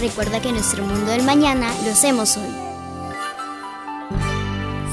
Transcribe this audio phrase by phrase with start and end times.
[0.00, 2.48] Recuerda que nuestro mundo del mañana lo hacemos hoy.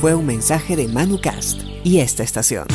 [0.00, 2.66] Fue un mensaje de ManuCast y esta estación.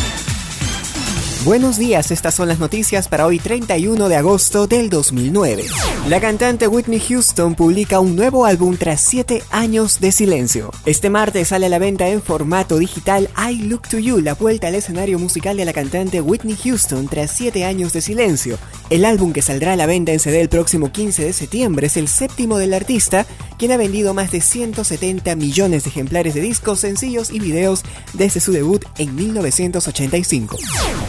[1.46, 5.64] Buenos días, estas son las noticias para hoy 31 de agosto del 2009.
[6.10, 10.70] La cantante Whitney Houston publica un nuevo álbum tras 7 años de silencio.
[10.86, 14.68] Este martes sale a la venta en formato digital I Look to You, la vuelta
[14.68, 18.58] al escenario musical de la cantante Whitney Houston tras 7 años de silencio.
[18.90, 21.96] El álbum que saldrá a la venta en CD el próximo 15 de septiembre es
[21.96, 23.26] el séptimo del artista,
[23.60, 27.84] quien ha vendido más de 170 millones de ejemplares de discos, sencillos y videos
[28.14, 30.58] desde su debut en 1985.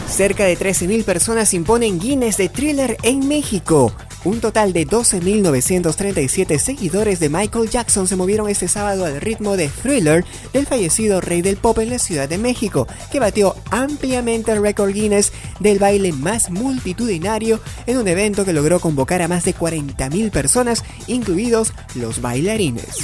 [0.07, 3.93] Cerca de 13.000 personas imponen Guinness de Thriller en México.
[4.23, 9.67] Un total de 12.937 seguidores de Michael Jackson se movieron este sábado al ritmo de
[9.67, 14.61] Thriller del fallecido rey del pop en la Ciudad de México, que batió ampliamente el
[14.61, 19.55] récord Guinness del baile más multitudinario en un evento que logró convocar a más de
[19.55, 22.99] 40.000 personas, incluidos los bailarines.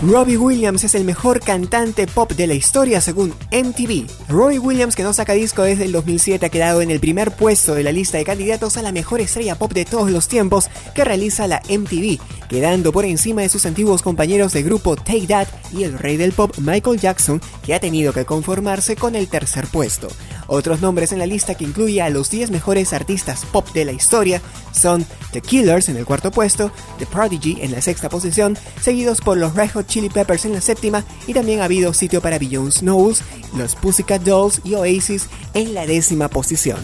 [0.00, 4.06] Robbie Williams es el mejor cantante pop de la historia según MTV.
[4.28, 7.74] Robbie Williams, que no saca disco desde el 2007, ha quedado en el primer puesto
[7.74, 10.51] de la lista de candidatos a la mejor estrella pop de todos los tiempos
[10.94, 15.48] que realiza la MTV, quedando por encima de sus antiguos compañeros de grupo Take That
[15.72, 19.66] y el rey del pop Michael Jackson, que ha tenido que conformarse con el tercer
[19.66, 20.08] puesto.
[20.48, 23.92] Otros nombres en la lista que incluye a los 10 mejores artistas pop de la
[23.92, 29.20] historia son The Killers en el cuarto puesto, The Prodigy en la sexta posición, seguidos
[29.20, 32.38] por los Red Hot Chili Peppers en la séptima y también ha habido sitio para
[32.38, 33.22] Beyoncé Knowles,
[33.56, 36.78] los Pussycat Dolls y Oasis en la décima posición.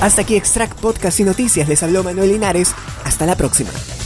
[0.00, 2.72] Hasta aquí Extract Podcast y Noticias, les habló Manuel Linares,
[3.18, 3.97] hasta la próxima.